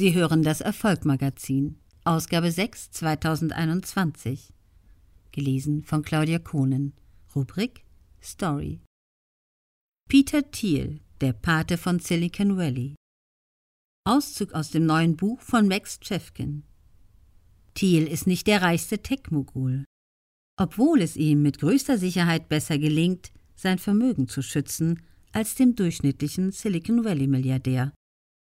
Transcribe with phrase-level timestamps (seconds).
[0.00, 4.54] Sie hören das Erfolgmagazin, Ausgabe 6 2021.
[5.30, 6.94] Gelesen von Claudia Kohnen.
[7.36, 7.84] Rubrik
[8.22, 8.80] Story.
[10.08, 12.94] Peter Thiel, der Pate von Silicon Valley.
[14.06, 16.62] Auszug aus dem neuen Buch von Max Chefkin.
[17.74, 19.84] Thiel ist nicht der reichste Tech-Mogul.
[20.56, 26.52] Obwohl es ihm mit größter Sicherheit besser gelingt, sein Vermögen zu schützen, als dem durchschnittlichen
[26.52, 27.92] Silicon Valley-Milliardär.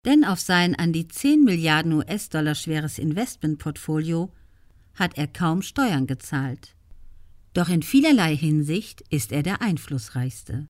[0.07, 4.31] Denn auf sein an die 10 Milliarden US-Dollar schweres Investmentportfolio
[4.93, 6.77] hat er kaum Steuern gezahlt.
[7.53, 10.65] Doch in vielerlei Hinsicht ist er der einflussreichste.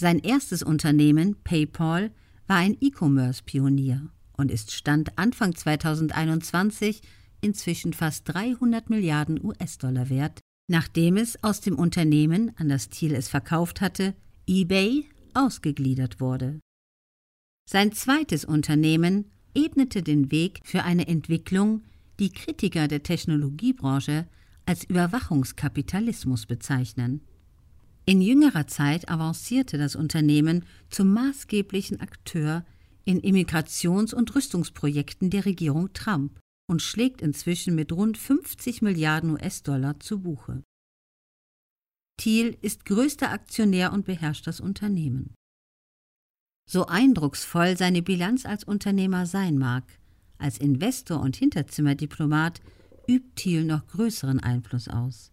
[0.00, 2.12] Sein erstes Unternehmen, PayPal,
[2.46, 4.08] war ein E-Commerce-Pionier
[4.38, 7.02] und ist Stand Anfang 2021
[7.42, 13.28] inzwischen fast 300 Milliarden US-Dollar wert, nachdem es aus dem Unternehmen, an das Thiel es
[13.28, 14.14] verkauft hatte,
[14.46, 15.04] eBay,
[15.34, 16.58] ausgegliedert wurde.
[17.72, 21.80] Sein zweites Unternehmen ebnete den Weg für eine Entwicklung,
[22.20, 24.28] die Kritiker der Technologiebranche
[24.66, 27.22] als Überwachungskapitalismus bezeichnen.
[28.04, 32.66] In jüngerer Zeit avancierte das Unternehmen zum maßgeblichen Akteur
[33.06, 39.98] in Immigrations- und Rüstungsprojekten der Regierung Trump und schlägt inzwischen mit rund 50 Milliarden US-Dollar
[39.98, 40.62] zu Buche.
[42.18, 45.32] Thiel ist größter Aktionär und beherrscht das Unternehmen.
[46.68, 49.84] So eindrucksvoll seine Bilanz als Unternehmer sein mag,
[50.38, 52.60] als Investor und Hinterzimmerdiplomat
[53.06, 55.30] übt Thiel noch größeren Einfluss aus.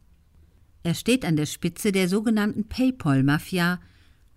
[0.83, 3.80] Er steht an der Spitze der sogenannten PayPal-Mafia,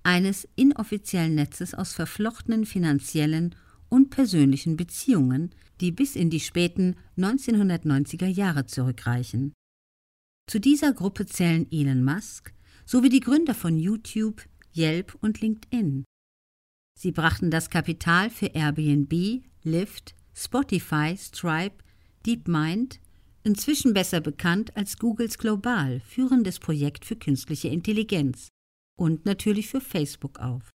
[0.03, 3.55] eines inoffiziellen Netzes aus verflochtenen finanziellen
[3.89, 9.53] und persönlichen Beziehungen, die bis in die späten 1990er Jahre zurückreichen.
[10.49, 12.53] Zu dieser Gruppe zählen Elon Musk
[12.85, 14.43] sowie die Gründer von YouTube,
[14.75, 16.05] Yelp und LinkedIn.
[17.03, 21.83] Sie brachten das Kapital für Airbnb, Lyft, Spotify, Stripe,
[22.25, 23.01] DeepMind,
[23.43, 28.47] inzwischen besser bekannt als Googles Global, führendes Projekt für künstliche Intelligenz,
[28.97, 30.71] und natürlich für Facebook auf.